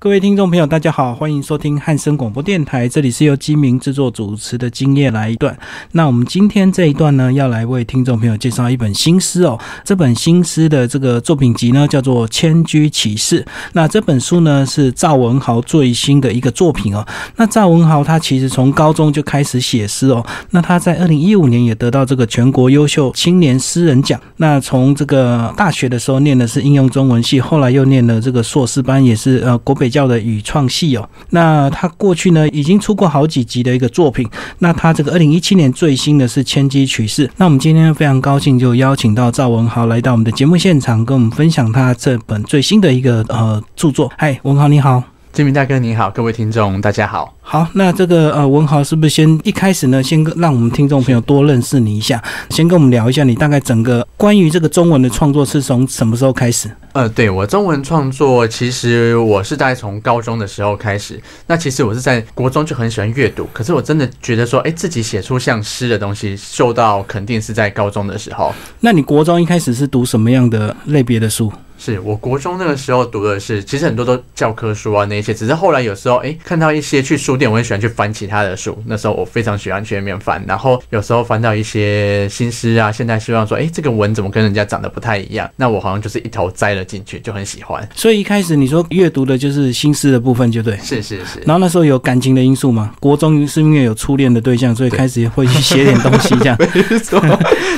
[0.00, 5.52] 各位听众朋友，大家好，欢迎收听汉声广播电台，这里是由金明制作主持的《今夜来一段》。
[5.90, 9.58] 那我们今天这一段呢，要来为听众朋友介绍一本新诗哦。
[9.82, 13.42] 这本新诗的这个作品集呢，叫做《迁居启事》。
[13.72, 17.04] 那这本书呢，是赵文豪最新的一个作品哦。
[17.34, 20.24] 那赵文豪他其实从高中就开始写诗哦。
[20.50, 24.20] 那他在二零一五年也得到这个全国优秀青年诗人奖。
[24.36, 29.87] 那从这个大学的时候念的是应用中文系，后来又念了这个硕士班，也是呃国北。
[29.88, 44.12] 比较的语创系哦，那他过去呢已经出过好几集的一个作品，那他这个二零一七年最新的是《千机取士》，那我们今天非常高兴就邀请到赵文豪来到我们的节目现场，跟我们分享他这本最新的一个呃著作。
[44.18, 45.17] 嗨，文豪你好。
[45.32, 47.32] 金明大哥你好，各位听众大家好。
[47.40, 56.68] 好，那这个呃文豪是不是先一开始呢，先让我们听众朋友多认识你一下，先跟我们聊一下你大概整个关于这个中文的创作是从什么时候开始？
[56.92, 61.20] 呃，对我中文创作，其实我是在从高中的时候开始。
[61.46, 68.52] 那其实我是在国中就很喜欢阅读，可是我真的觉得说，哎，自己写出像诗的东西，受到肯定是在高中的时候。
[68.80, 71.52] 那你国中一开始是读什么样的类别的书？
[71.78, 78.76] 是我国中那个时候读的是，其实很多都教科书啊那些，只是后来有时候哎看到一些去书店，我很喜欢去翻其他的书。
[78.84, 87.88] 那时候我非常喜欢去那面翻，然后有时候翻到一些新诗啊，现在希望说哎这个文怎么跟人家长得不太一样，那我好像就是一头栽了进去，就很喜欢。
[87.94, 90.76] 所以一开始你说阅读的就是新诗的部分，就对。
[90.82, 91.38] 是是是。
[91.46, 92.92] 然后那时候有感情的因素吗？
[92.98, 96.56] 国中是因为有初恋的对象，所以开始会去写点东西这样。
[96.74, 97.20] 没错，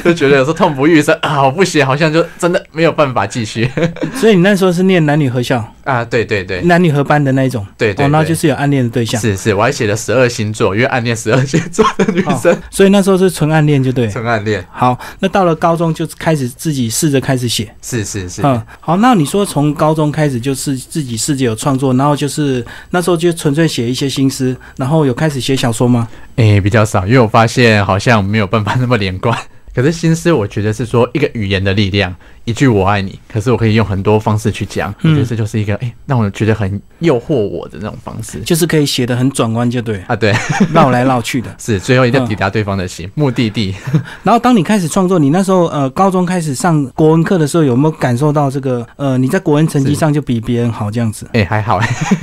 [0.03, 3.71] 就觉得有时候痛不欲生啊，我不写好像就真的没有办法继续。
[4.17, 4.71] 所以你那时候。
[4.71, 14.65] 是念男女合校啊，对对对，男女合班的那一种，对对，然后就是有暗恋的对象，是是，我还写了十二星座，因为暗恋十二星座的女生，所以那时候是纯暗恋，就对，纯暗恋。
[14.71, 26.07] 好，那到了高中就开始自己试着开始写，是是是，嗯，好，那你说从高中开始就是自己试着有创作，然后就是那时候就纯粹写一些心思，然后有开始写小说吗？
[26.37, 29.37] 诶，比较少，因为我发现好像没有办法那么连贯。
[29.73, 32.15] 可是心思，我觉得是说一个语言的力量。
[32.51, 40.35] 一句我爱你，可是我可以用很多方式去讲，我觉得这就是一个哎，让我觉得很诱惑我的那种方式，就是可以写的很转弯，就对啊，对，
[40.75, 43.75] 绕来绕去的， 是最后一定要抵达对方的心目的地。
[44.23, 51.27] 然后当你开始创作，你那时候呃高中开始上国文课的时候，有没有感受到这个呃你在国文成绩上就比别人好这样子？
[51.33, 51.79] 哎，还好，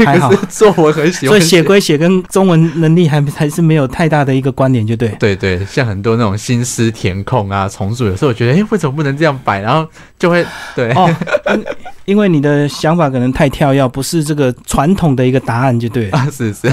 [0.06, 5.10] 还好，作文很喜欢，所以写归写，跟中文能力还还是没有太大的一个关联，就对。
[5.20, 9.62] 对对，像很多那种心思填空啊、重组，有时候我觉得哎，为什么不能这样摆？
[9.62, 9.88] 然后
[10.20, 10.46] 就会
[10.76, 10.92] 对。
[10.94, 11.10] 哦，
[12.06, 16.68] 因为你的想法可能太跳跃，不是这个传统的一个答案，就对啊，是是。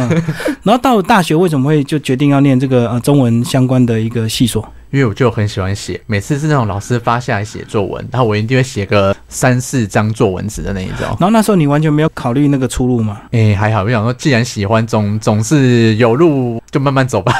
[0.63, 4.65] 然后到了大学，为什么会就决定要念这个呃中文相关的一个系所？
[4.91, 11.01] 因为我就很喜欢写，每次是那种老师发下来写作文，然后我一定会写个三四张作文纸的那一种。
[11.19, 13.21] 然后那时候你完全没有考虑那个出路吗？
[13.33, 17.35] 哎，还好，我想说，既然喜欢，总总是有路，就慢慢走吧。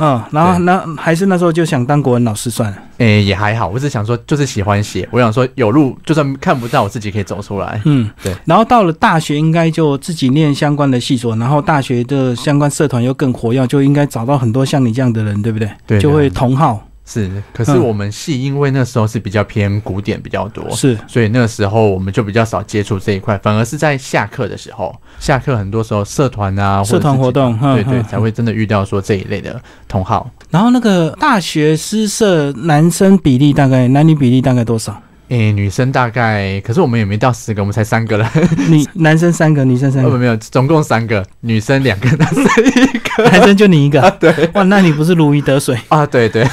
[0.00, 2.76] 嗯，然后那还是那时候就想当国文老师算了。
[2.98, 7.80] 哎，也还好，我是想说，就是喜欢写，我想说有路，就算看不到，我自己可以走出来。
[7.84, 8.34] 嗯，对。
[8.44, 15.70] 然后到了大学，应该就自己念相关的系所，然后大学的相关社团又更活跃，就应该找到很多像你这样的人，对不对？
[15.86, 16.87] 对，就会同好。
[17.10, 29.58] 是，可是我们系因为那时候是比较偏古典比较多，是，所以那个时候我们就比较少接触这一块，反而是在下课的时候，下课很多时候社团啊，社团活动，对对，才会真的遇到说这一类的
[29.88, 30.30] 同好。
[30.50, 35.02] 然后那个大学诗社男生比例大概男女比例大概多少？
[35.28, 38.30] 诶，女生大概，可是我们也没到十个，我们才三个了。
[38.68, 44.10] 你男生三个，女生三个，没有，总共三个，女生两个， 男生一个，男生就你一个。
[44.18, 46.06] 对，哇，那你不是如鱼得水啊？
[46.06, 46.46] 对对。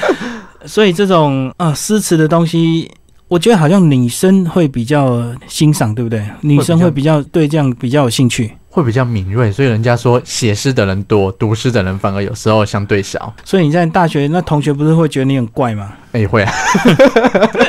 [0.64, 2.90] 所以这种啊诗词的东西，
[3.28, 6.24] 我觉得好像女生会比较欣赏，对不对？
[6.40, 9.52] 女生会比较对这样比较有兴趣，会比较敏锐。
[9.52, 13.32] 所以人家说写诗的人多，读诗的人反而有时候相对少。
[13.44, 15.92] 所以你在大学那同学不是会觉得你很怪吗？
[16.12, 16.52] 哎，会啊。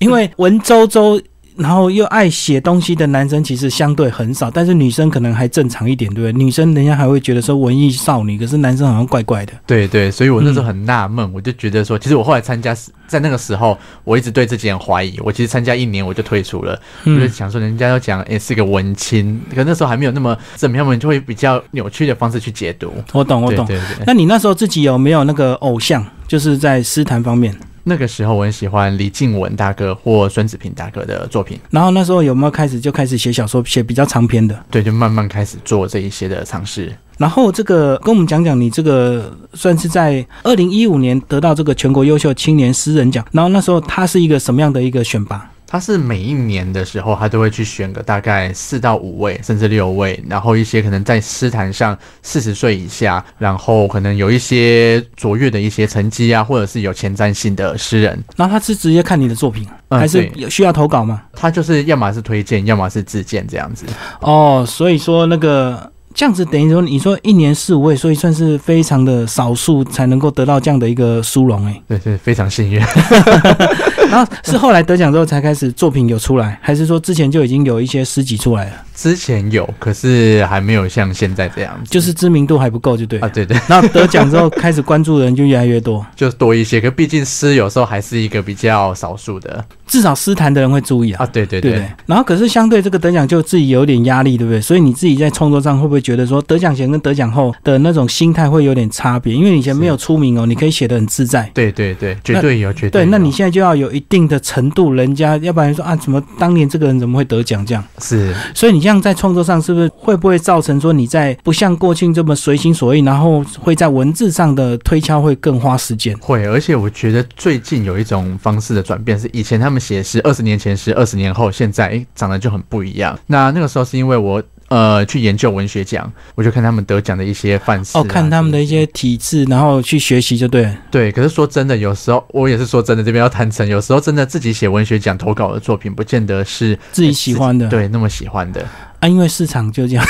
[0.04, 1.22] 因为文绉绉，
[1.56, 6.44] 然后又爱写东西的男生其实相对很少，但是女生可能还正常一点，对不对？
[6.44, 9.52] 女生人家还会觉得说文艺少女，可是男生好像怪怪的。
[9.66, 12.74] 对对，所以我那时候很纳闷，我就觉得说，其实我后来参加，
[13.06, 15.18] 在那个时候，我一直对自己很怀疑。
[15.22, 22.90] 我其实参加一年我就退出了，我就想说，人家要讲诶是个文青，可那时候还没有那么怎么样，我们就会比较扭曲的方式去解读。
[23.12, 23.66] 我懂，我懂。
[23.66, 24.04] 对对。
[24.06, 27.54] 那你那时候自己有没有那个偶像，就是在诗坛方面？
[27.90, 34.56] 那个时候我很喜欢李静文大哥或孙子平大哥的作品，然后那时候有没有开始就开始写小说，写比较长篇的？
[34.70, 36.94] 对，就慢慢开始做这一些的尝试。
[37.18, 45.50] 然后这个跟我们讲讲，你这个算是在二零一五年得到这个全国优秀青年诗人奖，然后那时候他是一个什么样的一个选拔？
[45.70, 58.20] 他是每一年的时候，他都会去选个大概四到五位，甚至六位，然后一些可能在诗坛上四十岁以下，然后可能有一些卓越的一些成绩啊，或者是有前瞻性的诗人。
[58.34, 61.22] 然后他是直接看你的作品，嗯还是有需要投稿吗？
[61.34, 63.86] 他就是要么是推荐，要么是自荐这样子。
[64.22, 71.82] 哦，所以说那个这样子等于说，你说一年四五位，所以算是非常的少数才能够得到这样的一个殊荣哎。
[71.88, 72.80] 对对，非常幸运。
[74.10, 78.72] 然后是后来得奖之后才开始作品有出来，还是说之前就已经有一些诗集出来了？
[78.94, 81.90] 之前有，可是还没有像现在这样子。
[81.90, 83.28] 就是知名度还不够，就对啊，。
[83.28, 86.80] 对对，然后得奖之后，开始关注的人就越来越多，就多一些。
[86.80, 91.84] 可毕竟诗有时候还是一个比较少数的至少诗坛的人会注意啊对对对？
[92.06, 94.60] 然后可是相对这个得奖就自己有点压力，对不对？
[94.60, 99.34] 所以你自己在创作上会不会觉得说得奖前跟得奖后的那种心态会有点差别？
[99.34, 101.50] 因为以前没有出名哦，你可以写得很自在。
[101.54, 107.84] 对对对，绝对有，绝对，对那你现在就要有一定的程度，人家要不然说啊，怎么当年这个人怎么会得奖这样？
[107.98, 116.16] 是所以你这样在创作上是不是会不会造成说你在不像过去这么随心所欲，然后会在文字上的推敲会更花时间？
[116.18, 123.18] 会，而且我觉得最近有一种方式的转变，是以前他们写诗，二十年前诗，二十年后现在诶长得就很不一样。
[123.26, 130.74] 那那个时候是因为我呃去研究文学奖，我就看他们得奖的一些范式、啊，哦，看他们的一些体制，然后去学习就对了。
[130.90, 131.12] 对。
[131.12, 138.64] 可是说真的，有时候我也是说真的，这边要坦诚，有时候真的自己写文学奖投稿的作品，不见得是自己喜欢的，对那么喜欢的。
[139.00, 140.04] 啊，因为市场就这样，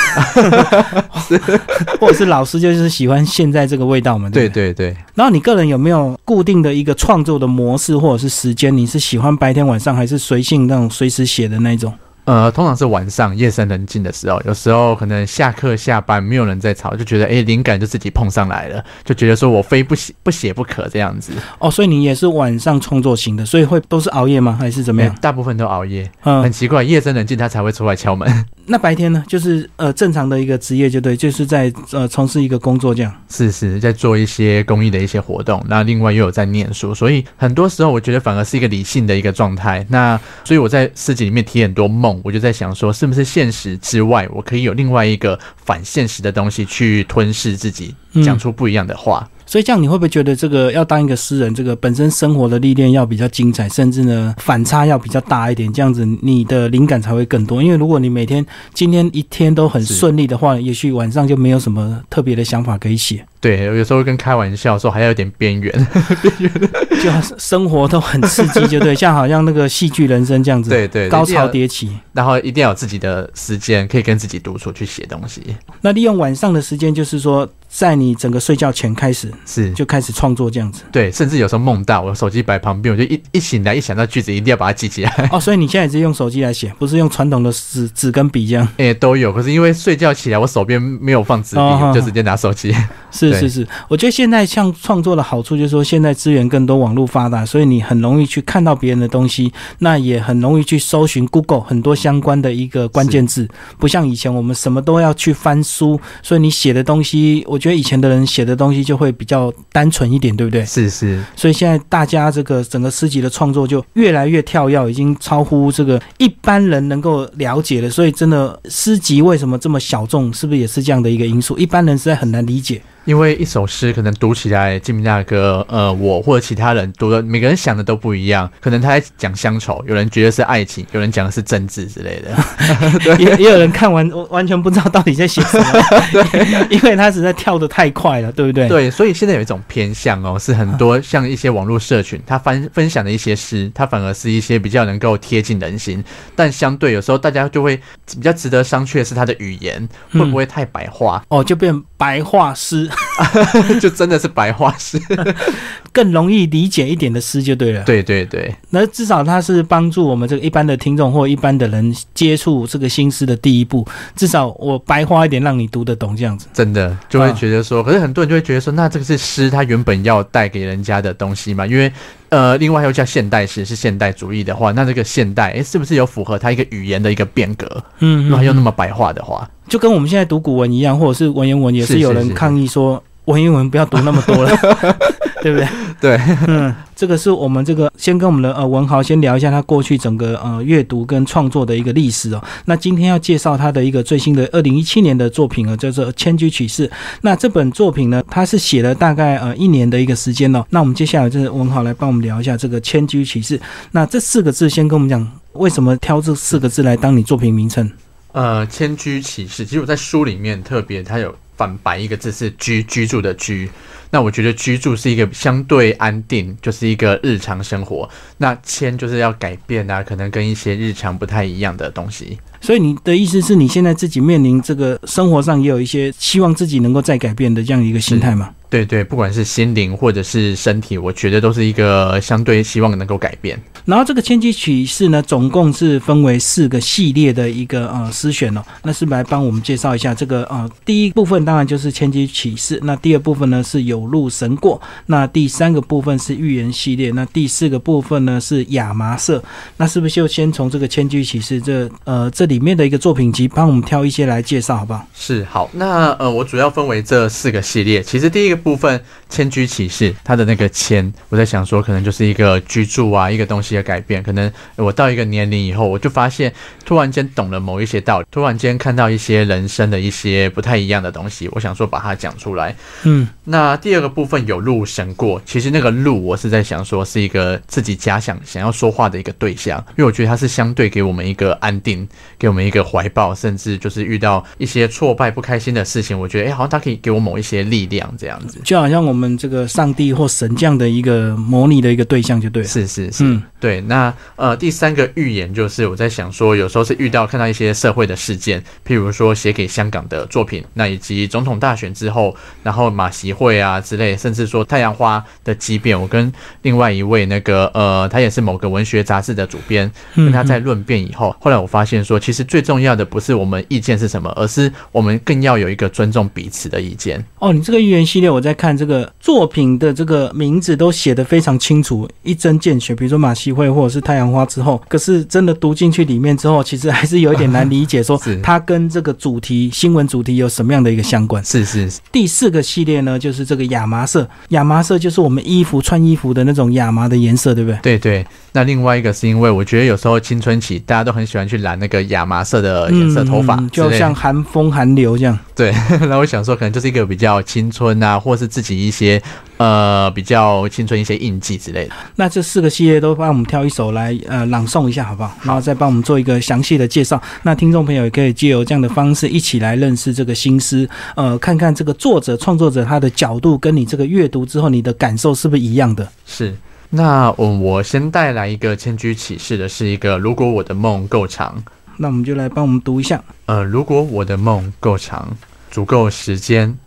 [1.99, 4.29] 或者是老师就是喜欢现在这个味道嘛。
[4.29, 4.73] 对对。
[4.73, 8.75] 对对，然后你个人有没有固定的一个创作的模式或者是时间？
[8.75, 11.91] 你是喜欢白天晚上还是随性那种随时写的那种？
[12.25, 21.33] 呃，通常是晚上夜深人静的时候，有时候可能下课下班没有人在吵，就觉得哎灵感就自己碰上来了，就觉得说我非不写不写不可这样子。
[21.59, 24.57] 哦，所以你也是晚上创作型的，所以会都是熬夜吗？
[24.59, 25.17] 还是怎么样诶？
[25.21, 28.45] 大部分都熬夜，嗯很，奇怪，夜深人静他才会出来敲门。
[28.67, 29.23] 那白天呢？
[29.27, 33.13] 就是呃正常的一个职业，就对，就是在呃从事一个工作这样。
[33.29, 39.85] 是是，在做一些公益的一些活动，那另外又有在念书，所以很多时候我觉得反而是一个理性的一个状态。
[39.89, 49.29] 那所以我在诗集里面提很多梦，我就在想说，是不是现实之外，我可以有另外一个反现实的东西去吞噬自己，嗯讲出不一样的话。
[49.45, 57.61] 所以这样你会不会觉得这个要当一个诗人，这个本身生活的历练要比较精彩，甚至呢反差要比较大一点，这样子你的灵感才会更多。
[57.61, 65.87] 因为如果你每天今天一天都很顺利的话，也许晚上就没有什么特别的想法可以写，对，有时候会跟开玩笑说还要有点边缘。
[67.01, 67.09] 就
[67.39, 71.89] 生活都很刺激，就对， 像好像那个戏剧人生这样子，对对，高潮迭起。
[72.13, 75.41] 然后一定要有自己的时间，可以跟自己独处去写东西。
[75.81, 80.83] 那利用晚上的时间，就是说在你整个睡觉前开始是，就开始创作这样子。
[80.91, 85.29] 对，甚至有时候梦到我手机摆旁边，我就一一醒来，一想到句子，一定要把它记起来。
[85.31, 88.67] 哦，所以你现在也是用手机来写，不是用传统的纸纸跟笔这样。
[88.77, 89.33] 哎、都有。
[89.33, 92.71] 可是因为睡觉起来，我手边没有放纸笔，哦就直接拿手机。
[93.19, 103.47] 对是是是，我觉得现在像创作的好处就是说，现在资源更多，网络发达，所以你很容易去看到别人的东西，那也很容易去搜寻 Google 很多相关的一个关键字，
[103.77, 110.65] 不像以前我们什么都要去翻书，所以你写的东西，我觉得以前的人写的东西就会比较单纯一点，对不对？
[110.65, 117.89] 是是，所以现在大家这个整个诗集的创作就越来越跳跃，已经超乎这个一般人能够了解的。
[117.89, 121.57] 所以真的诗集为什么这么小众，是不是也是这样的一个因素？
[121.57, 122.81] 一般人实在很难理解。
[123.05, 128.49] 因为一首诗可能读起来，金明大哥，呃，我或者其他人读的，每个人想的都不一样。
[128.59, 133.17] 可能他在讲乡愁，有人觉得是爱情，有人讲的是政治之类的。
[133.17, 135.65] 也也有人看完完全不知道到底在写什么，
[136.13, 138.67] 对因为他实在跳得太快了，对不对？
[138.67, 146.03] 对，所以现在有一种偏向哦，是很多像一些网络社群，他分分享的一些诗，它反而是一些比较能够贴近人心，
[146.35, 152.89] 但相对有时候大家就会比较值得商榷的是他的语言会不会太白话，哦，就变白话诗，
[153.79, 154.99] 就真的是白话诗。
[155.93, 157.83] 更容易理解一点的诗就对了。
[157.83, 163.85] 对对对，那至少它是帮助我们这个一般的听众或一般的人接触这个新诗的第一步。
[164.15, 166.47] 至少我白话一点，让你读得懂这样子。
[166.53, 171.67] 真的就会觉得说，可是很多人就会觉得说，那这个是诗，它原本要带给人家的东西嘛？
[171.67, 171.91] 因为
[172.31, 177.67] 呃，另外又叫现代诗，是现代主义的话，那这个现代，诶，是不是有符合它一个语言的一个变革？
[177.99, 184.49] 嗯，如果它又那么么白话的话，就跟我们现在读古文一样，或者是文言文，也是是有人抗议说，文言文不要读那么多了，
[185.41, 185.67] 对不对？
[186.01, 192.43] 对，嗯，这个是我们这个先跟我们的呃文豪先聊一下他过去整个呃阅读跟创作的一个历史哦。
[192.65, 196.87] 那今天要介绍他的一个最新的二零一七年的作品啊，叫做《千居启事》。
[197.21, 200.65] 那这本作品呢，他是写了大概呃一年的一个时间哦。
[200.71, 203.59] 那我们接下来就是文豪来帮我们聊一下这个《千居启事》。
[203.91, 207.87] 那这四个字先跟我们讲，为什么挑这四个字来当你作品名称？
[208.31, 213.69] 呃，千居启事，其实我在书里面特别，它有反白一个字是居居住的居。
[214.09, 218.09] 那我觉得居住是一个相对安定，就是一个日常生活。
[218.37, 222.39] 那迁就是要改变啊，可能跟一些日常不太一样的东西。
[222.61, 228.51] 所以你的意思是你现在自己面临这个生活上也有一些希望自己能够再改变的这样一个心态吗？
[228.69, 233.61] 对对，不管是心灵或者是身体，我觉得都是一个相对希望能够改变。
[233.83, 238.63] 然后这个千机启示呢，总共是分为四个系列的一个呃诗选哦。
[238.83, 249.43] 那是不是来帮我们介绍一下这个呃第一部分当然就是千机启示，那第二部分呢是有路神过，那第三个部分是预言系列，那第四个部分呢是亚麻色。
[249.75, 255.07] 那是不是就先从这个千机启示这呃这里面的一个作品集，帮我们挑一些来介绍好不好？
[255.15, 258.03] 是好，那呃我主要分为这四个系列。
[258.03, 264.21] 其实第一个部分迁居启示，它的那个迁，我在想说可能就是一个居住啊，一个东西的改变。
[264.21, 266.51] 可能我到一个年龄以后，我就发现
[266.83, 272.75] 突然间懂了某一些道理，突然间看到一些人生的一些不太一样的东西，我想说把它讲出来。
[273.03, 282.05] 嗯，那第二个部分有路神过，其实那个路我是在想说是一个自己假想想要说话的一个对象，因为我觉得它是相对给我们一个安定，
[282.41, 292.67] 给我们一个怀抱，甚至就是遇到一些挫败不开心的事情，我觉得哎，好像他可以给我某一些力量这样子，就好像我们这个上帝或神这样的一个模拟的一个对象，就对了。
[292.67, 293.79] 是是是，对。
[293.81, 306.33] 那呃，第三个预言就是我在想说，有时候是遇到看到一些社会的事件，譬如说写给香港的作品，那以及总统大选之后，然后马习会啊之类，甚至说太阳花的畸变，我跟
[306.63, 317.23] 另外一位那个呃，他也是某个文学杂志的主编，跟他在论辩以后，后来我发现说，其实最重要的不是我们意见是什么，而是我们更要有一个尊重彼此的意见。
[317.39, 322.95] 哦，你这个预言系列，我在看这个作品的这个名字都写得非常清楚，一针见血。
[322.95, 331.43] 比如说马戏会或者是太阳花之后，可是真的读进去里面之后，其实还是有一点难理解， 说它跟这个主题新闻主题有什么样的一个相关？
[331.43, 331.99] 是是是。
[332.11, 337.79] 第四个系列呢，就是这个亚麻色，亚麻色就是我们衣服穿衣服的那种亚麻的颜色，对不对？
[337.81, 338.25] 对对。
[338.53, 345.37] 那另外一个是因为我觉得有时候青春期大家都很喜欢去染那个亚麻色的颜色头发，就像寒风寒流这样。
[345.55, 345.73] 对，
[346.09, 349.21] 那我想说，可能就是一个比较青春啊，或是自己一些
[349.57, 351.93] 呃比较青春一些印记之类的。
[352.15, 355.35] 那这四个系列都帮我们挑一首来呃朗诵一下，好不好？
[355.43, 357.21] 然后再帮我们做一个详细的介绍。
[357.43, 366.07] 那听众朋友也可以借由这样的方式一起来认识这个新诗，呃，看看这个作者创作者他的角度跟你这个阅读之后你的感受是不是一样的？
[366.25, 366.55] 是。
[366.93, 371.63] 那我我先带来一个千居启示的是一个，如果我的梦够长，
[371.97, 373.23] 那我们就来帮我们读一下。
[373.45, 375.37] 呃，如果我的梦够长，
[375.69, 376.77] 足够时间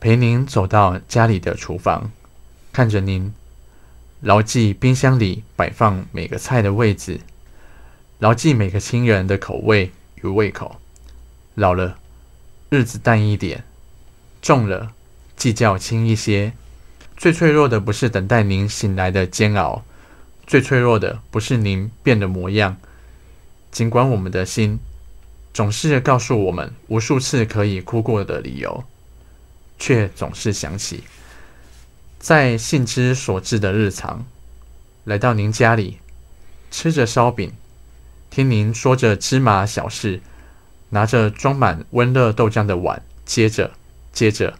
[0.00, 2.10] 陪您走到家里的厨房，
[2.72, 3.32] 看着您，
[4.20, 7.20] 牢记冰箱里摆放每个菜的位置，
[8.18, 9.90] 牢记每个亲人的口味
[10.22, 10.76] 与胃口。
[11.54, 11.96] 老了，
[12.68, 13.60] 日子淡一点；
[14.42, 14.92] 重了，
[15.36, 16.52] 计较轻一些。
[17.16, 19.82] 最脆弱的不是等待您醒来的煎熬，
[20.46, 22.76] 最脆弱的不是您变的模样。
[23.70, 24.78] 尽管我们的心
[25.52, 28.84] 总是告诉我们无数次可以哭过的理由，
[29.78, 31.04] 却总是想起，
[32.18, 34.24] 在信之所至的日常，
[35.04, 35.98] 来到您家里，
[36.70, 37.52] 吃着烧饼，
[38.30, 40.20] 听您说着芝麻小事，
[40.90, 43.72] 拿着装满温热豆浆的碗，接着，
[44.12, 44.58] 接着，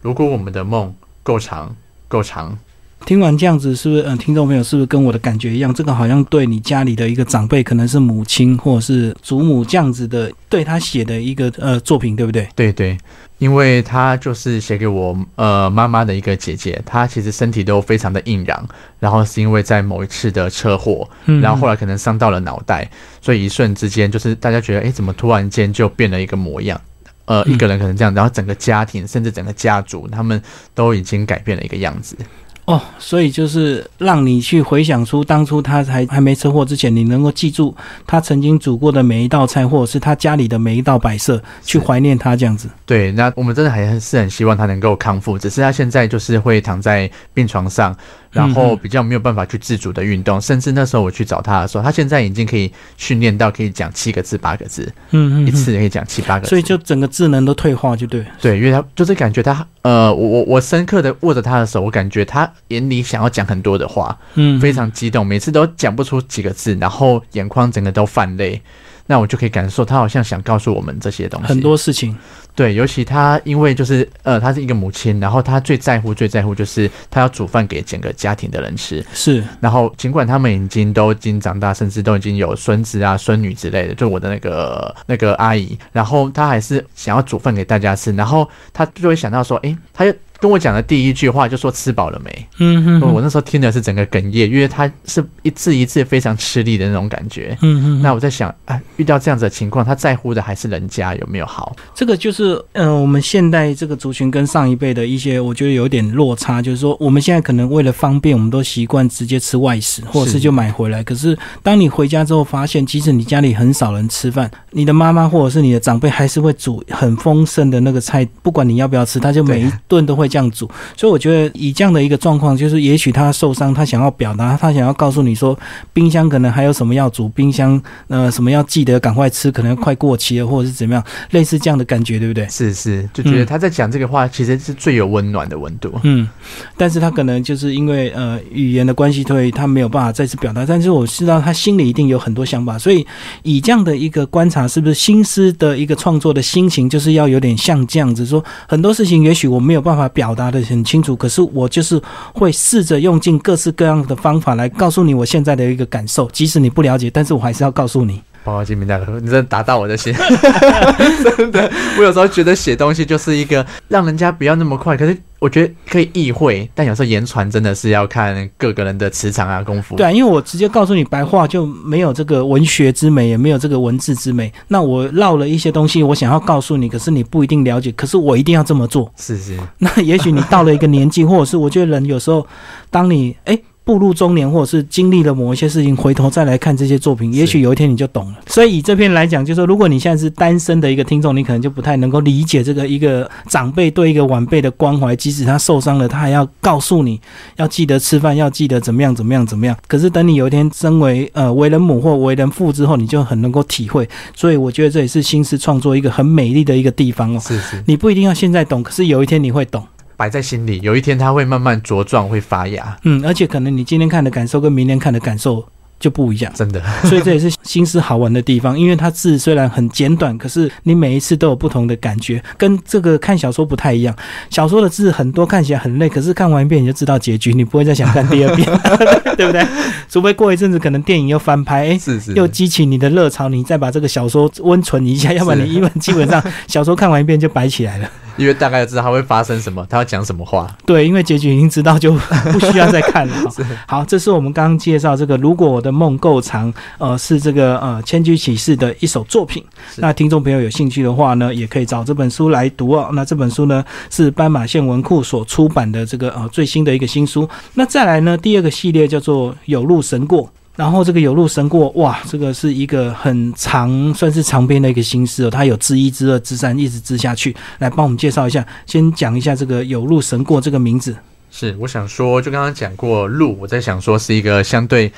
[0.00, 1.76] 如果我们的梦够长。
[2.06, 2.58] 够长，
[3.04, 4.02] 听完这样子，是不是？
[4.06, 5.72] 嗯，听众朋友是不是跟我的感觉一样？
[5.74, 12.48] 这个好像对你家里的一个长辈，可能是母亲或者是祖母这样子的，对他写的一个呃作品，对不对？
[12.56, 12.96] 对对，
[13.38, 18.66] 因为他就是写给我呃妈妈的一个姐姐，她其实身体都非常的硬朗，
[18.98, 21.06] 然后是因为在某一次的车祸，
[21.42, 22.88] 然后后来可能伤到了脑袋，
[23.20, 26.80] 所以一瞬之间就是大家觉得，哎，怎么突然间就变了一个模样？
[27.26, 30.42] 呃，一个人可能这样，然后整个家庭甚至整个家族，他们
[30.74, 32.16] 都已经改变了一个样子。
[32.66, 37.74] 哦，所以就是让你去回想出当初他还还没车祸之前，你能够记住
[38.06, 42.68] 他曾经煮过的每一道菜，或者是他家里的每一道摆设，去怀念他这样子。
[42.86, 47.94] 对，那我们真的还是很希望他能够康复，只是他现在就是会躺在病床上。
[48.34, 58.26] 然后嗯比较没有办法去自主的运动，甚至那时候我去找他的时候，他现在已经可以训练到可以讲七个字、八个字，嗯嗯，一次可以讲七八个字，所以就整个智能都退化，就对了。
[58.42, 68.60] 对，因为他就是感觉他呃，我我我深刻的握着他的手，我感觉他眼里想要讲很多的话，嗯，非常激动，每次都讲不出几个字，然后眼眶整个都泛泪。
[69.06, 71.48] 那我就可以感受他好像想告诉我们这些东西。
[71.48, 72.16] 很多事情。
[72.56, 79.04] 对，尤其他因为就是呃，她是一个母亲，然后她最在乎最在乎就是她要煮饭给整个家庭的人吃。
[79.12, 90.04] 是，然后尽管他们已经都已经长大，甚至都已经有孙子啊、孙女之类的，就我的那个那个阿姨，然后她还是想要煮饭给大家吃，然后她就会想到说，诶，她
[90.44, 92.46] 跟我讲的第一句话就说吃饱了没？
[92.58, 97.56] 嗯哼哼，我那时候听的是整个哽咽，因为他是一次一次非常吃力的那种感觉。
[97.62, 101.74] 嗯哼，那我在想，啊，遇到这样子的情况，他在乎的还是人家有没有好？
[101.94, 111.02] 这个就是呃，我们现代这个族群跟上一辈的一些，我觉得有点落差，就是说我们现在可能为了方便，我们都习惯直接吃外食，或者是是就买回来。
[111.02, 120.68] 可是当你回家之后，发现即使你家里很少人吃饭，你的妈妈或者是你的长辈还是会煮很丰盛的那个菜，不管你要不要吃，他就每一顿都会这样煮。
[120.96, 125.56] 所以我觉得以这样的一个状况，就是也许他受伤，他想要表达，他想要告诉你说，
[125.92, 132.48] 冰箱可能还有什么要煮，冰箱呃什么要记得赶快吃，可能快过期了，或者是怎么样，类似这样的感觉，对不对？
[132.48, 135.92] 是是，就觉得他在讲这个话，其实是最有温暖的温度。
[136.02, 136.28] 嗯，
[136.76, 140.66] 但是他可能就是因为呃语言的关系，所以他没有办法再次表达。
[140.66, 143.06] 但是我知道他心里一定有很多想法，所以
[143.42, 152.00] 以这样的一个观察，是不是心思的一个创作的心情，就是要有点像这样子说，很多事情也许我没有办法表达的很清楚，可是我就是
[152.32, 158.22] 会试着用尽各式各样的方法来告诉你我现在的一个感受，即使你不了解，但是我还是要告诉你。
[158.44, 160.14] 报告金明大哥，你真的打到我的心，
[161.36, 161.68] 真的。
[161.98, 169.94] 我有时候觉得写东西就是一个让人家不要那么快，可是我觉得可以意会，但有时候言传真的是要看各个人的磁场啊、功夫。
[169.94, 174.50] 对啊，因为我直接告诉你白话就没有这个文学之美，也没有这个文字之美。
[174.68, 179.12] 那我绕了一些东西，我想要告诉你，可是你不一定了解，可是我一定要这么做。
[179.18, 182.46] 是是，那也许你到了一个年纪，或者是我觉得人有时候，
[182.88, 183.58] 当你哎。
[183.84, 188.38] 步入中年，或者是经历了某一些事情，回头再来看这些作品，也许有一天你就懂了。
[188.46, 197.20] 所以以这篇来讲，就是说，如果你现在是单身的一个听众，你可能就不太能够理解这个一个长辈对一个晚辈的关怀，即使他受伤了，他还要告诉你
[197.56, 199.76] 要记得吃饭，要记得怎么样怎么样怎么样。
[199.86, 204.08] 可是等你有一天身为呃为人母或为人父之后，你就很能够体会。
[204.34, 207.40] 所以我觉得这也是新诗创作一个很美丽的一个地方哦。
[207.40, 209.86] 是是，你不一定要现在懂，可是有一天你会懂。
[210.16, 212.96] 摆在心里，有一天它会慢慢茁壮，会发芽。
[213.04, 215.64] 嗯，而且可能你今天看的感受跟明天看的感受
[215.98, 218.78] 就不一样，真的，所以这也是心思好玩的地方。
[218.78, 224.14] 因为它字虽然很简短，可是你每一次都有不同的感觉，跟这个看小说不太一样。
[224.50, 228.68] 小说的字很多，看起来很累，可是看完一遍你就知道结局，你不会再想看第二遍，
[229.36, 229.66] 对不对？
[230.08, 231.98] 除非过一阵子可能电影又翻拍，哎。
[231.98, 238.10] 是是，又激起你的热潮，你再把这个小说温存一下，要不然你一本基本上小说看完一遍就摆起来了。
[238.36, 240.66] 因为大概知道它会发生什么，他要讲什么话。
[240.84, 242.12] 对，因为结局已经知道，就
[242.52, 243.34] 不需要再看了。
[243.86, 249.64] 好，这是我们刚刚介绍这个《如果我的梦够长》，呃，是这个呃《千居启示》的一首作品。
[249.96, 253.10] 那听众朋友有兴趣的话呢，也可以找这本书来读哦。
[253.12, 257.48] 那这本书呢是斑马线文库所出版的这个呃最新的一个新书。
[257.74, 260.42] 那再来呢，第二个系列叫做《有路神过》。
[260.76, 265.50] 然后这个有路神过，哇，这个是一个很长，算是长篇的一个新诗哦。
[265.50, 267.54] 它有知一、知二、知三，一直知下去。
[267.78, 271.16] 来帮我们介绍一下，先讲一下这个有路神过这个名字。
[271.48, 275.12] 是，我想说，就刚刚讲过路，我在想说是一个相对，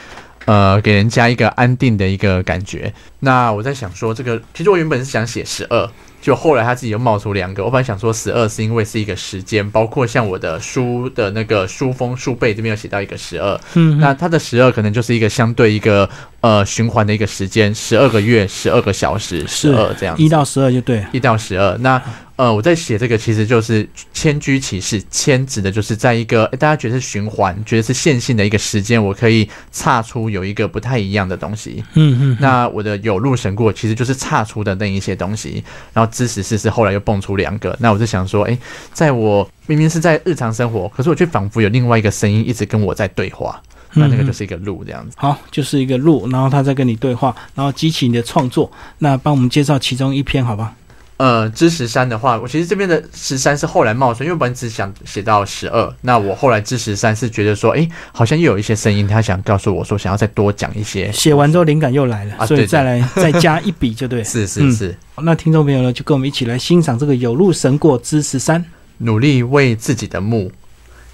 [0.45, 2.93] 呃，给人家一个安定的一个感觉。
[3.21, 7.65] 那我在想说，这个其实我原本是想写十二，就后来他自己又冒出两个。
[7.65, 16.09] 我本来想说十二是因为是一个时间，包括像我的书的那个书封书背这边有写到一个十二，嗯，那它的十二可能就是一个相对一个
[16.41, 21.05] 呃循环的一个时间，十二个月，十二个小时，十二这样子一到十二就对。
[21.13, 21.77] 一到十二。
[21.79, 22.03] 那
[22.37, 31.83] 呃，我在写这个其实就是迁居启示，迁指的就是在一个、诶大家觉得是循环，觉得是线性的一个时间，我可以岔出有一个不太一样的东西。
[31.95, 37.75] 嗯嗯，那我的有路神过其实就是岔出的那一些东西，然后知识是是后来又蹦出两个。
[37.81, 38.59] 那我就想说，诶，
[38.93, 43.61] 在我明明是在日常生活，可是我却仿佛有另外一个声音一直跟我在对话。
[43.95, 45.17] 那那个嗯就是一个路这样子。
[45.17, 48.71] 好，就是一个路，然后他在跟你对话，然后激起你的创作。
[48.99, 50.75] 那帮我们介绍其中一篇，好吧？
[51.19, 61.11] 呃，知十三的话，我其实这边的十三是后来冒出，因为本来只想写到十二，那我后来知十三是觉得说，诶，好像又有一些声音，他想告诉我说，想要再多讲一些。
[61.13, 64.25] 写完之后灵感又来了，所以再来再加一笔就对了。
[64.27, 68.63] 是是嗯是，那听众朋友呢，就跟我们一起来欣赏这个有路神过之十三。
[68.99, 70.53] 努力为自己的墓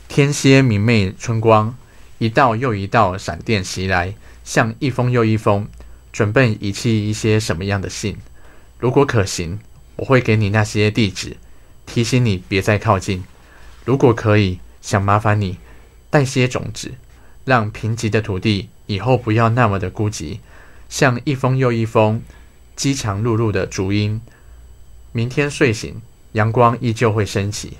[0.08, 1.72] 天蝎明媚春光，
[2.18, 5.66] 一道又一道闪电袭来，像一封又一封，
[6.12, 8.16] 准备遗弃一些什么样的信？
[8.78, 9.60] 如果可行，
[10.02, 11.36] 我会给你那些地址，
[11.86, 13.22] 提醒你别再靠近。
[13.84, 15.58] 如果可以，想麻烦你
[16.10, 16.94] 带些种子，
[17.44, 20.40] 让贫瘠的土地以后不要那么的孤寂，
[20.88, 22.20] 像一封又一封
[22.74, 24.20] 饥肠辘辘的竹音。
[25.12, 27.76] 明天睡醒，阳光依旧会升起。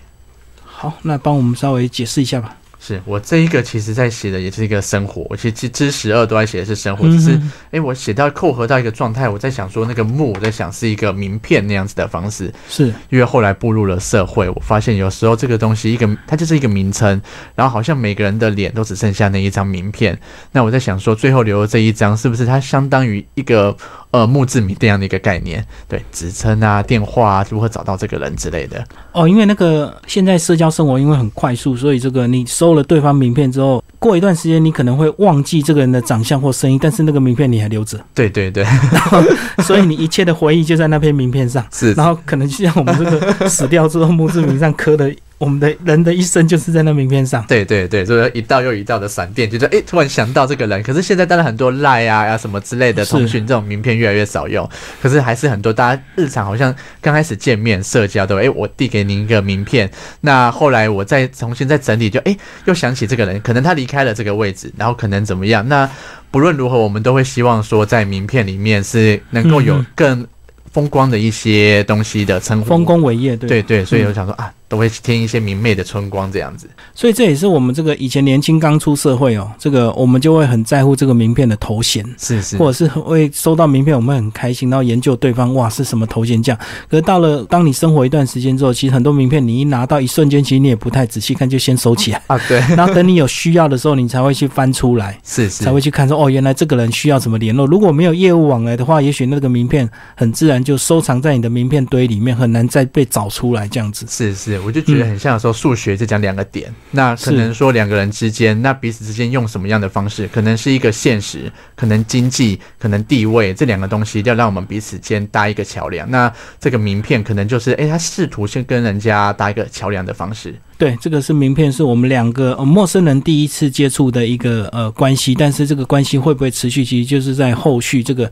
[0.64, 2.56] 好，那帮我们稍微解释一下吧。
[2.84, 7.40] 是我这一个其实在写的也是一个生活，我其实知十二都在写的是生活，只是
[7.70, 12.92] 哎，我写到扣合到一个状态，我在想说那个木，我在想是一个名片那样子的方式，是。
[13.08, 17.22] 因为后来步入了社会，我发现有时候这个东西一个它就是一个名称，
[17.54, 20.18] 然后好像每个人的脸都只剩下那一张名片，
[20.50, 23.76] 那我在想说最后留的这一张是不是它相当于一个
[24.12, 25.62] 呃墓志铭这样的一个概念？
[25.88, 28.82] 对，职称啊、电话啊，如何找到这个人之类的。
[29.10, 37.98] 哦，因为那个现在社交生活因为很快速，所以这个你收了对方名片之后，过一段时间你可能会忘记这个人的长相或声音，但是那个名片你还留着。
[38.14, 39.20] 对对对，然后
[39.64, 41.64] 所以你一切的回忆就在那篇名片上。
[41.72, 45.12] 是，然后可能就像我们这个死掉之后墓志铭上刻的。
[45.42, 50.80] 我们的人的一生就是在那名片上，对对对，就是一道又一道的闪电，就是哎，突然想到这个人。
[50.84, 54.70] 可是现在当然很多赖啊啊什么之类的通讯，这种名片越来越少用。
[55.00, 59.90] 可是还是很多大家日常好像刚开始见面社交都哎，我递给您一个名片。
[60.20, 65.66] 那后来我再重新再整理，就哎又想起这个人，可能他离开了这个位置，然后可能怎么样？
[65.68, 65.90] 那
[66.30, 70.24] 不论如何，我们都会希望说，在名片里面是能够有更
[70.70, 73.84] 风光的一些东西的称呼，丰功伟业，对对对。
[73.84, 74.48] 所以我想说啊。
[74.72, 76.66] 都会添一些明媚的春光，这样子。
[76.94, 86.58] 所以这也是我们这个以前年轻刚出社会哦，这个我们就会很在乎这个名片的头衔，是是，或者是会收到名片，我们很开心，然后研究对方哇是什么头衔这样。
[86.88, 92.40] 可是到了当你生活一段时间之后，其实很多名片你一拿到一瞬间，其实你也不太仔细看，就先收起来啊。
[92.48, 92.58] 对。
[92.74, 97.66] 然后等你有需要的时候，你才会去翻出来，是是，才会去看说哦，原来这个人需要什么联络。
[97.66, 104.06] 如果没有业务往来的话，也许那个名片很自然就收藏在你的名片堆里面，很难再被找出来这样子。
[104.08, 105.32] 是是，我就觉得很像。
[105.42, 116.08] 说数学就讲两个点，那可能说两个人之间，那彼此之间用什么样的方式，可能是一个现实，可能经济，可能地位，这两个东西要让我们彼此间搭一个桥梁。
[116.10, 120.54] 那这个名片可能就是，诶，他试图先跟人家搭一个桥梁的方式。
[120.82, 128.28] 对，这个是名片，是我们两个陌生人第一次接触的一个呃关系，但是这个关系会不会持续，其实就是在后续这个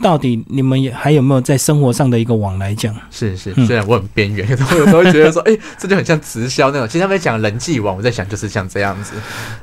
[0.00, 2.96] 到底你们也还有没有在生活上的一个往来讲？
[3.10, 6.88] 是是，虽然我很边缘，有时候有时候会觉得说，哎，这就很像直销那种。
[6.88, 9.12] 其实他们讲人际网，我在想就是像这样子。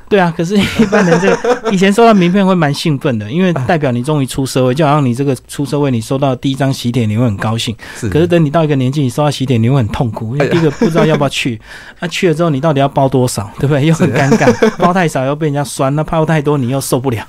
[0.07, 7.75] 对啊，可是一般人这个以前收到名片会蛮兴奋的，因为代表你终于出社会，就好像你这个出社会，你收到第一张喜帖，你会很高兴。
[7.99, 8.07] 是。
[8.09, 11.59] 可是等你到一个年纪，你收到喜帖，你会很痛苦，因为第一个不知道要不要去，
[11.99, 13.85] 那去了之后，你到底要包多少，对不对？
[13.85, 17.25] 又很尴尬， 包太少又被人家酸，那包太多你又受不了，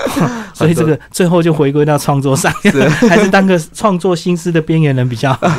[0.54, 2.52] 所以这个最后就回归到创作上，
[3.08, 5.50] 还是当个创作心思的边缘人比较好。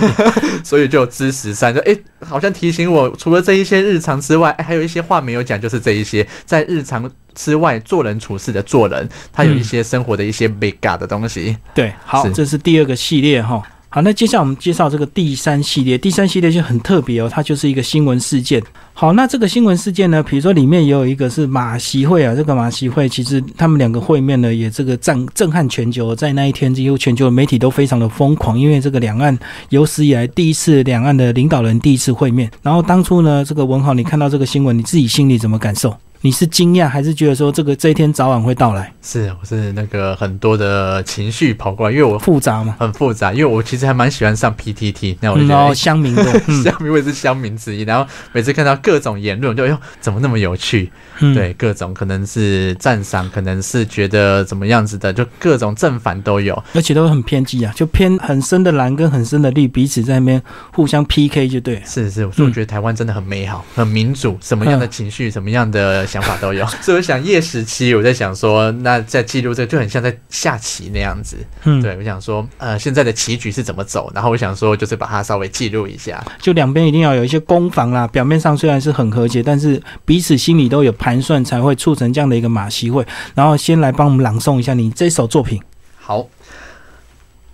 [0.64, 11.58] 所以就知识三，就哎，好像提醒我，除了这一些日常之外，还有一些话没有讲，就是这一些在日常之外做人处事的做人，他有一些生活的一些 big 的东西。
[11.74, 13.62] 对，好，这是第二个系列哈。
[13.94, 15.98] 好，那接下来我们介绍这个第三系列。
[15.98, 18.64] 第三系列就很特别哦，它就是一个新闻事件。
[18.94, 32.50] 好，那这个新闻事件呢，比如说里面也有一个是马习会啊，这个马习会其实他们两个会面呢，也这个震震撼全球，在那一天几乎全球的媒体都非常的疯狂，因为这个两岸有史以来第一次两岸的领导人第一次会面。
[32.62, 35.94] 然后当初呢，这个文豪，你看到这个新闻，你自己心里怎么感受？
[36.24, 38.94] 你是惊讶还是觉得说这个这一天早晚会到来？
[39.02, 43.34] 是，我是那个很多的情绪跑过来，因为我复杂嘛，很复杂。
[43.34, 46.24] 因为我其实还蛮喜欢上 PTT，那我就觉得乡民的
[46.64, 47.82] 乡民，我也是乡民之一。
[47.82, 50.92] 然后每次看到各种言论，就哟怎么那么有趣？
[51.34, 60.42] 对，各种可能是赞赏，可能是觉得怎么样子的，就各种正反都有，而且都很偏激啊，就偏很深的蓝跟很深的绿，彼此在那边
[60.74, 61.82] 互相 PK 就对。
[61.86, 66.02] 是是，所以我觉得台湾真的很美好，很民主，什么样的情绪，什么样的。
[66.12, 71.38] 想法都有， 所以我想夜时期，我在想说，那在记录这个就很像在下棋那样子。
[71.64, 74.12] 嗯，对我想说，呃，现在的棋局是怎么走？
[74.14, 76.22] 然后我想说，就是把它稍微记录一下。
[76.42, 83.06] 就两边一定要有一些攻防啦，表面上虽然是很和谐，但是彼此心里都有盘盘算，才会促成这样的一个马戏会。
[83.36, 85.62] 然后先来帮我们朗诵一下你这首作品。
[86.00, 86.28] 好，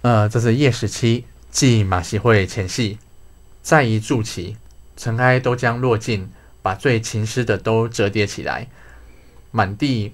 [0.01, 2.99] 呃，这是夜时期继马戏会前戏，
[3.63, 4.57] 再一筑起，
[4.95, 6.29] 尘埃都将落尽。
[6.59, 8.67] 把最情诗的都折叠起来，
[9.51, 10.11] 满地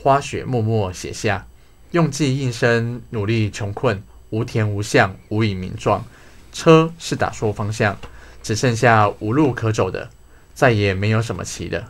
[0.00, 1.44] 花雪默默写下，
[1.90, 6.04] 用尽一生努力穷困，无田无巷无以名状。
[6.52, 7.98] 车是打错方向，
[8.44, 10.08] 只剩下无路可走的，
[10.54, 11.84] 再也没有什么骑的。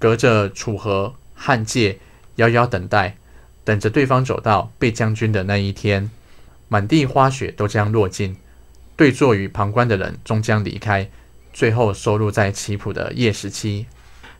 [0.00, 1.98] 隔着楚河汉界，
[2.36, 3.16] 遥遥等待，
[3.62, 6.10] 等着对方走到被将军的那一天，
[6.68, 8.34] 满地花雪都将落尽，
[8.96, 11.06] 对坐与旁观的人终将离开，
[11.52, 13.84] 最后收录在棋谱的夜十七。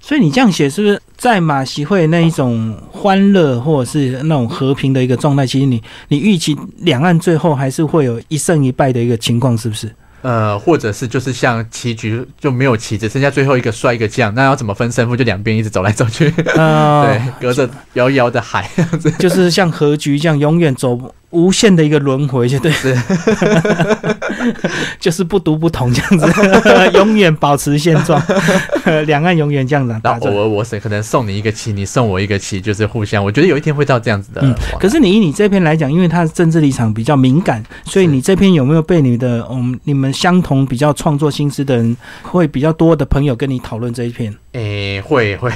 [0.00, 5.46] 所以你这样写，是不是在马习会那一种欢乐或者是那种和平的一个状态？
[5.46, 9.94] 其实你你预期两岸最后还是会有一胜一败的一个情况，是不是？
[10.22, 15.16] 呃，或者是就是像棋局就没有棋，只剩下最后一个帅一个将，那要怎么分胜负？
[15.16, 18.68] 就两边一直走来走去， 对，隔着遥遥的海，
[19.18, 21.14] 就是像和局这样永远走。
[21.30, 22.72] 无限的一个轮回，就对，
[24.98, 26.26] 就是不读不同这样子，
[26.94, 28.20] 永远保持现状，
[29.06, 29.94] 两岸永远这样子。
[30.02, 33.24] 那偶尔我可能送你一个棋，你送我一个棋，就是互相。
[33.24, 34.40] 我觉得有一天会到这样子的。
[34.42, 44.34] 嗯，可是你以你这篇来讲，因为他政治立场比较敏感，所以你这篇有没有被你的嗯你们相同比较创作心思的人，会比较多的朋友跟你讨论这一篇？
[44.52, 45.48] 诶，会会，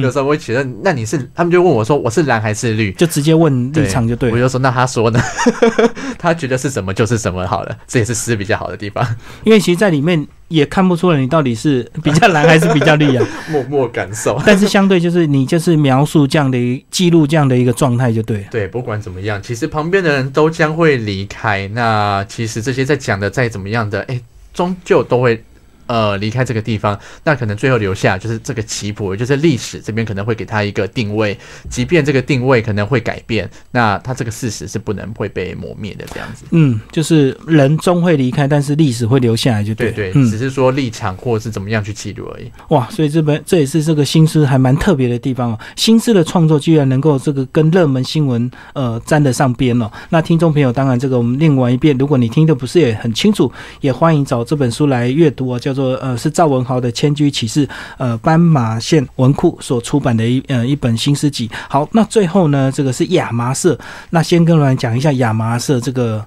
[0.00, 2.92] 有时候会觉得，那你是他们就问我说，我是蓝还是绿？
[2.92, 4.30] 就直接问立场就对。
[4.30, 5.20] 我就说，那他说呢？
[6.18, 9.06] 他觉得是什么就是什么好了，这也是诗比较好的地方。
[9.44, 14.40] 因为其实，在里面也看不出来你到底是比较蓝还是比较绿啊， 默默感受。
[14.44, 18.44] 但是相对就是你就是描述这样的一记录这样的一个状态就对了。
[18.50, 21.66] 对，不管怎么样，其实旁边的人都将会离开。
[21.68, 24.20] 那其实这些在讲的再怎么样的，哎，
[24.52, 25.42] 终究都会。
[25.86, 31.36] 呃，离开这个地方，那可能最后留下就是这个棋谱，也就是历史这边可能会给他一个定位，
[31.68, 36.44] 即便这个定位可能会改变，那他这个事实是不能会被磨灭的这样子。
[36.52, 42.50] 嗯，就是人终会离开，但是历史会留下来，就对对，只是说立场或者是怎么样去记录而已。
[42.68, 45.58] 哇，所以这本这也是这个新诗还蛮特别的地方哦。
[45.74, 49.90] 新诗的创作居然能够这个跟热门新闻呃沾得上边哦。
[50.10, 55.71] 那听众朋友，当然这个我们念完一遍，如果你听的不是也很清楚，也欢迎找这本书来阅读哦，叫。
[55.74, 57.66] 说呃是赵文豪的《迁居启事》，
[57.98, 61.50] 呃斑马线文库所出版的一呃一本新诗集。
[61.68, 63.78] 好，那最后呢，这个是亚麻色。
[64.10, 66.24] 那先跟我们讲一下亚麻色，这个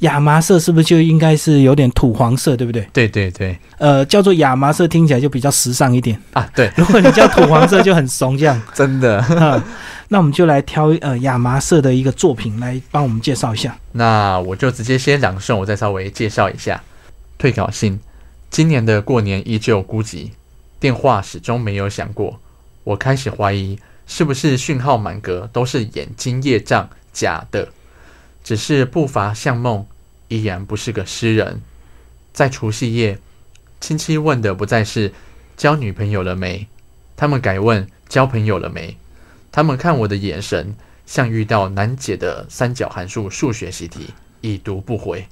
[0.00, 2.88] 亚麻色是不是就应该是有点土黄色，对不对？
[2.92, 3.56] 对对对。
[3.78, 6.48] 呃，叫做亚麻色听起来就比较时尚一点啊。
[6.54, 9.24] 对， 如果你叫土黄色就很怂，这样 真的。
[10.08, 13.76] 那我们就来挑呃亚麻色的一个作品来帮我们介绍一下。
[13.92, 16.80] 那我就直接先朗诵，我再稍微介绍一下
[17.38, 17.98] 退稿信。
[18.54, 20.30] 今年的过年依旧孤寂，
[20.78, 22.38] 电话始终没有响过。
[22.84, 27.70] 我开始怀疑，是不是讯号满格都是眼睛业障假的？
[28.44, 29.84] 只是步伐像梦，
[30.28, 31.60] 依然不是个诗人。
[32.32, 33.18] 在除夕夜，
[33.80, 35.12] 亲戚问的不再是
[35.56, 36.68] 交女朋友了没，
[37.16, 38.96] 他们改问交朋友了没。
[39.50, 44.10] 他们看我的眼神，像遇到难解的三角函数数学习题，
[44.42, 45.26] 已读不回。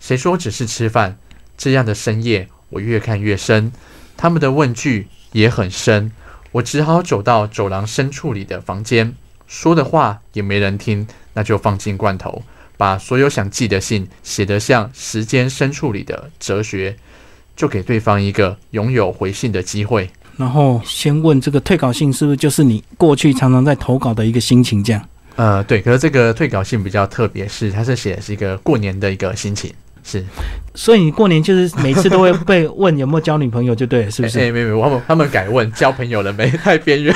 [0.00, 1.16] 谁说只是吃饭？
[1.56, 2.48] 这样的深夜。
[2.76, 3.72] 我越看越深，
[4.18, 6.12] 他们的问句也很深。
[6.52, 9.14] 我只好走到走廊深处里的房间，
[9.46, 12.42] 说的话也没人听，那就放进罐头，
[12.76, 16.94] 把所有想寄的信写得像时间深处里的哲学，
[17.56, 20.10] 就给对方一个拥有回信的机会。
[20.36, 24.84] 然后先问这个退稿信是不是就是你过去常常在投稿的一个心情？
[24.84, 25.08] 这样？
[25.36, 25.80] 呃，对。
[25.80, 29.72] 可是这个退稿信比较特别，是它是写的是一个过年的一个心情。
[30.06, 30.24] 是，
[30.74, 34.38] 所以你过年就是每次都会被问有没有交女朋友，就对了， 是不是？
[34.38, 36.48] 哎，没有，他们他们改问交朋友了没？
[36.48, 37.12] 太边缘，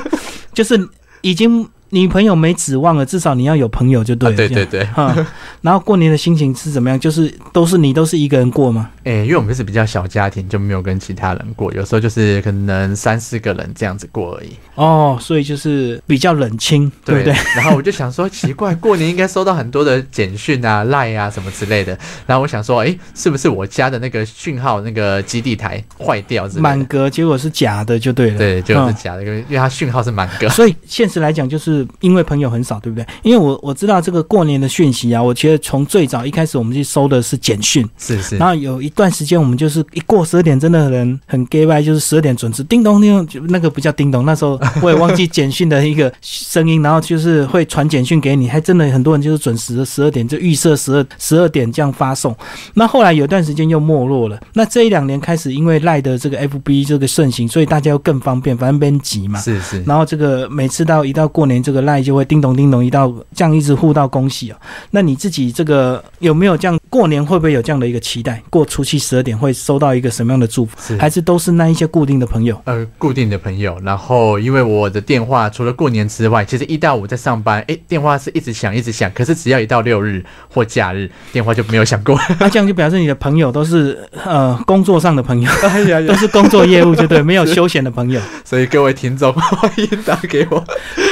[0.54, 0.88] 就是
[1.20, 1.68] 已经。
[1.90, 4.36] 女朋友没指望了，至少你要有朋友就对了。
[4.36, 5.14] 对对对，哈。
[5.60, 6.98] 然后过年的心情是怎么样？
[6.98, 8.88] 就是都是你都是一个人过吗？
[9.04, 11.72] 哎，因为我们是比较小家庭，就没有跟其他人过。
[11.74, 14.50] 有时候就是可能三四个人这样子过而已。
[14.76, 17.34] 哦，所以就是比较冷清，对不对？
[17.56, 21.98] 然后我就想说，奇怪，过年应该收到很多的简讯啊、赖啊什么之类的。
[22.24, 26.48] 然后我想说，哎，是不是我家的那个讯号那个基地台坏掉？
[26.58, 28.38] 满格，结果是假的，就对了。
[28.38, 30.48] 对，就是假的，因为因为它讯号是满格。
[30.50, 31.79] 所以现实来讲，就是。
[32.00, 33.06] 因为朋友很少，对不对？
[33.22, 38.36] 因为我我知道这个过年的讯息啊，我觉得从最早一开始我们去收的是简讯，是是。
[38.36, 52.36] 然后有一段时间我们就是一过十二点，真的人很 gay 拜，就是十二点准时叮咚叮咚，那个不叫叮咚，那时候我也忘记简讯的一个声音，然后就是会传简讯给你，还真的很多人就是准时的十二点就预设十二十二点这样发送。
[52.74, 54.38] 那后来有段时间又没落了。
[54.52, 59.82] 那这一两年开始，因为赖的这个 FB 这个盛行，所以大家又更方便，反正编辑嘛，是是。
[59.84, 61.69] 然后这个每次到一到过年就。
[61.70, 64.56] 这个赖就会叮咚叮咚一到这样一直互道恭喜哦。
[64.90, 68.42] 那你自己这个有没有这样过年会不会有这样的一个期待？
[68.50, 70.76] 过除夕十二点会收到一个什么样的祝福？
[70.80, 72.60] 是还是都是那一些固定的朋友？
[72.64, 82.18] 呃，固定的朋友，然后因为我的电话除了过年之外，其实一到五在上班，哎，电话是一直响一直响，可是只要一到六日或假日，电话就没有响过。
[82.40, 85.48] 那 这样就表示你的朋友都是呃工作上的朋友，
[86.08, 88.20] 都是工作业务，就对，没有休闲的朋友。
[88.44, 90.64] 所以各位听众欢迎打给我。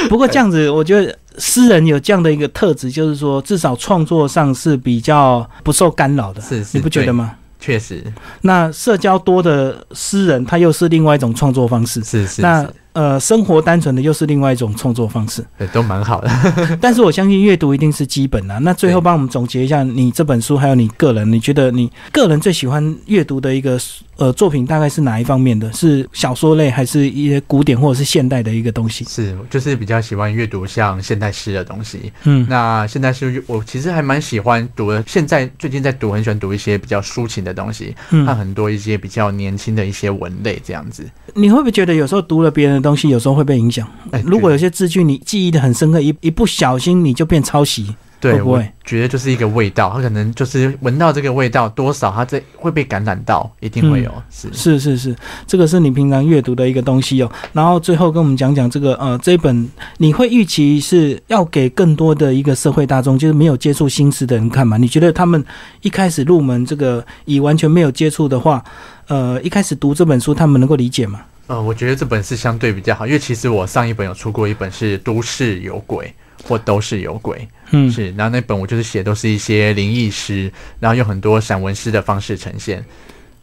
[0.09, 7.35] 不过这样子，我觉得诗人有这样的一个特质，就是说至少创作上是比较不受干扰的，是是，你不觉得吗？
[7.61, 8.01] 确实，
[8.41, 12.01] 那社交多的诗人，他又是另外一种创作方式。
[12.01, 15.45] 是是那是，呃，生活单纯的又是另外一种创作方式。
[15.57, 16.29] 对，都蛮好的。
[16.79, 18.57] 但是我相信阅读一定是基本的。
[18.61, 23.77] 那最后帮我们总结一下，你这本书还有你个人，你觉得你个人最喜欢阅读的一个
[24.19, 25.71] 呃作品大概是哪一方面的？
[25.73, 29.05] 是小说类，还是一些古典或者是现代的一个东西？
[29.05, 32.11] 是，就是比较喜欢阅读像现代诗的东西。
[32.25, 35.03] 嗯，那现代诗，我其实还蛮喜欢读的。
[35.07, 41.09] 现在最近在读，很喜欢读一些比较抒情的东西，嗯看很多一些比较年轻的一些文类这样子。
[41.33, 43.87] 你会不会觉得有时候读了别人的东西，有时候会被影响？
[44.11, 47.95] 哎，如果有些字句你记忆的很深刻，一一不小心你就变抄袭。
[48.21, 54.11] 对，我会不会觉得就是一个味道，他可能就是闻到这个味道，多少他这会被感染到，一定会有。
[54.29, 55.15] 是是是是，
[55.47, 57.31] 这个是你平常阅读的一个东西哦。
[57.53, 64.77] 然后最后跟我们讲讲这个呃，这一本你会预期是要给更多的一个社会大众，就是没有接触新诗的人看嘛？
[64.77, 65.43] 你觉得他们
[65.81, 68.63] 一开始入门这个以完全没有接触的话，
[69.07, 71.21] 呃，一开始读这本书，他们能够理解吗？
[71.47, 76.05] 呃，我觉得这本是相对比较好，因为其实我上一本有出过一本是《都市有鬼》
[76.47, 77.37] 或《都是有鬼》，
[77.71, 82.83] 嗯，是，然后那本我就是写都是一些灵异诗，然后用很多散文诗的方式呈现。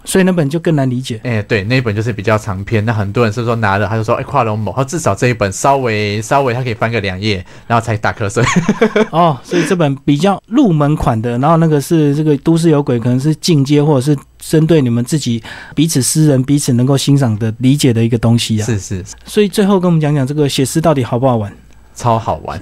[0.08, 1.20] 所以那本就更难理解。
[1.24, 8.44] 哎、对，那一本就是比较长篇，那很多人是说拿了他就说，哎、跨龙某，他至少这一本稍微稍微他可以翻个两页，然后才打瞌睡。
[9.10, 15.42] 哦，所以这本比较入门款的，然后那个是这个都市有鬼，可能是进阶或者是针对你们自己
[15.74, 18.64] 彼此诗人彼此能够欣赏的理解的一个东西啊。
[18.64, 21.52] 是是，所以最后跟我们讲讲这个写诗到底好不好玩，
[21.96, 22.60] 超好玩。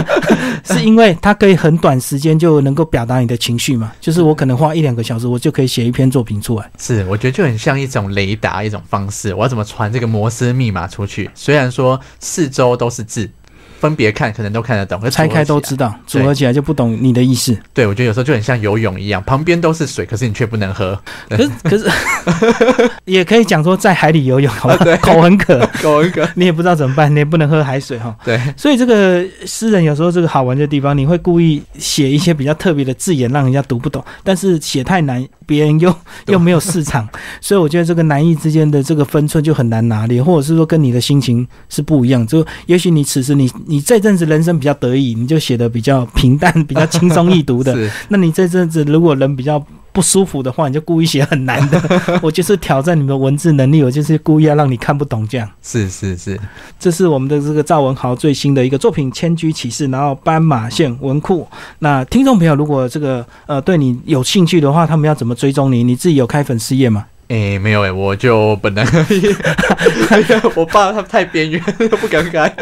[0.64, 3.92] 是因为它可以很短时间就能够表达你的情绪嘛？
[4.00, 6.70] 就是我可能花一两个小时，我就可以写一篇作品出来。
[6.78, 9.34] 是，我觉得就很像一种雷达，一种方式。
[9.34, 11.28] 我要怎么传这个摩斯密码出去？
[11.34, 13.28] 虽然说四周都是字，
[13.80, 17.56] 分别看可能都看得懂，可拆开都知道，组合起来就不懂你的意思。
[17.72, 20.98] 对，我觉得有时候就很像游泳一样，旁边都是水，可是你却不能喝。
[21.28, 21.90] 可是可是
[23.06, 24.76] 也可以讲说在海里游泳，好吧？
[24.84, 28.14] 对口很渴， 口很渴，你也不知道怎么办，你也不能喝海水哈。
[28.22, 35.94] 对，所以这个诗人有时候这个好玩的地方，你会故意写一些比较特别的字眼，让人家读不懂，但是写太难，别人又
[36.28, 37.08] 又没有市场，
[37.40, 42.26] 所以我觉得这个难易之间的这个分寸就很难拿捏，或者是说跟你的心情是不一样。
[42.26, 47.72] 就也许你此时你你这阵子人生比较得意，你就写的比较平淡、 比较轻松易读的；
[48.08, 51.80] 那你这阵子如果人比较不舒服的话，你就故意写很难的。
[52.20, 55.48] 我就是挑战你们的文字能力，我就是故意要让你看不懂这样。
[55.62, 56.38] 是是是，
[56.80, 61.46] 这是我们的这个赵文豪最新的一个作品《千居启事》，然后斑马线文库。
[61.78, 65.84] 那听众朋友如果这个呃对你有兴趣的话，他们要怎么追踪你？
[65.84, 67.06] 你自己有开粉丝页吗？
[67.30, 68.84] 诶、没有诶、我就本来
[70.56, 71.62] 我爸他太边缘，
[72.00, 72.52] 不敢改。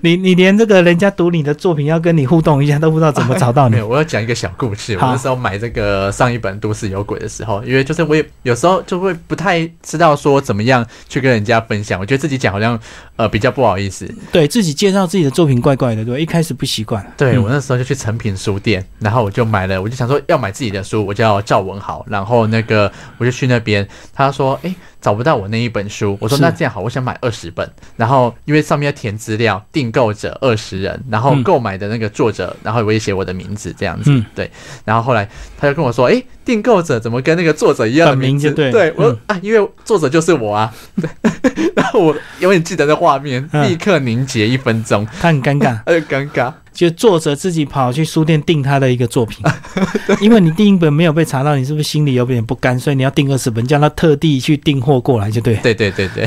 [0.00, 4.94] 你你连这个人家读你的作品要跟你互动一下都不知道怎么找到你 没有，我要讲一个小故事。
[4.94, 12.76] 我那时候买这个上一本《都市有鬼》的时候，因为就是我也有时候就会不太知道说怎么样去跟人家分享，我觉得自己讲好像
[13.14, 14.12] 呃比较不好意思。
[14.32, 16.20] 对自己介绍自己的作品怪怪的，对？
[16.20, 17.00] 一开始不习惯。
[17.04, 23.86] 嗯对我那时候就去诚品书店，然后我就买了，我就想说要买自己的书，我叫赵文豪，然后那个我就去那边，
[24.16, 34.24] 他说诶找不到我那一本书，我说那这样好，我想买二十本，然后因为上面要填资料，订购者二十人，然后嗯购买的那个作者，然后我也写我的名字这样子，嗯。
[34.34, 34.50] 对，
[34.84, 38.48] 然后后来他就跟我说，诶，订购者怎么跟那个作者一样的本名名字？
[38.48, 38.72] 就对。
[38.72, 40.74] 对我啊，因为作者就是我啊，
[42.00, 46.52] 我永远记得那画面，嗯立刻凝结一分钟，他很尴尬， 他就尴尬。
[46.72, 49.42] 就作者自己跑去书店订他的一个作品，
[50.20, 52.78] 因为你第一本没有被查到，你是不是心里有点不甘？
[52.78, 55.54] 所以你要订二十本，叫他特地去订货过来，就对。
[55.62, 56.26] 对对对对，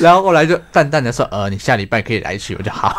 [0.00, 2.96] 然后后来就淡淡的说，呃，你下礼拜可以来取，我就好。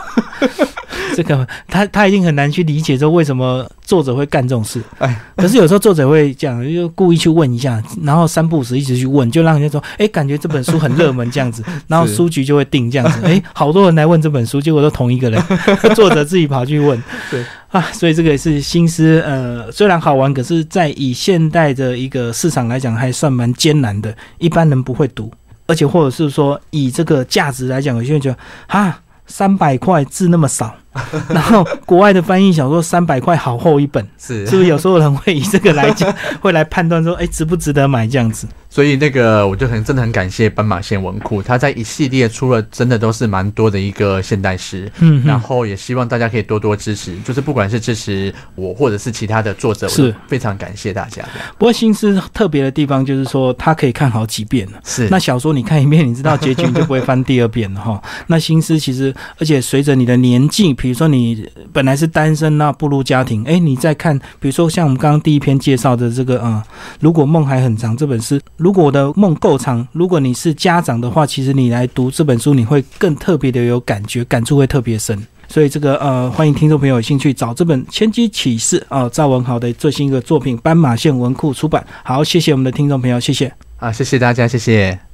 [1.16, 4.82] 这个他他一定很难去理解，说为什么作者会干这种事。
[4.98, 15.42] 哎，可是有时候作者会这样，就故意去问一下，然后三不五时一直去问，就让人家说，哎，感觉这本书很热门这样子， 然后书局就会定这样子，哎，好多人来问这本书，结果都同一个人，
[15.96, 17.02] 作者自己跑去问。
[17.30, 25.32] 对啊，所以这个也是心思，呃，虽然好玩，可是在以现代的一个市场来讲，还算蛮艰难的，一般人不会读，
[25.68, 29.00] 而且或者是说以这个价值来讲，有些人觉得啊。
[29.26, 30.76] 三百块字那么少，
[31.30, 38.48] 然后国外的翻译小说三百块好厚一本，是是不是有时候人会以这个来讲， 会来判断说，哎，值不值得买这样子？
[38.70, 51.24] 所以那个我就很真的很感谢斑马线文库，它在一系列出了真的都是蛮多的一个现代诗，嗯，然后也希望大家可以多多支持，就是不管是支持我或者是其他的作者，是非常感谢大家。
[51.60, 54.80] 不过新诗特别的地方就是说，它可以看好几遍了。
[54.84, 58.02] 是那小说你看一遍，你知道结局，你就不会翻第二遍了哈。
[58.26, 66.62] 那新诗其实，而且随着你的年纪，比如说你本来是单身，那步入家庭，哎，你再看，比如说像我们刚刚第一篇介绍的这个，嗯，
[67.00, 75.18] 如果梦还很长这本书，如果我的梦够长，如果你是家长的话，其实你来读这本书，你会更特别的有感觉，感触会特别深。
[75.48, 81.82] 所以这个呃，欢迎听众朋友有兴趣找这本《千机启示》啊，赵文豪的最新一个作品，斑马线文库出版。
[82.04, 83.54] 好，谢谢我们的听众朋友，谢谢。
[83.78, 85.13] 啊，谢谢大家，谢谢。